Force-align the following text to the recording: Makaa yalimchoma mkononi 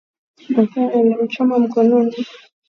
Makaa 0.49 0.89
yalimchoma 0.93 1.59
mkononi 1.59 2.15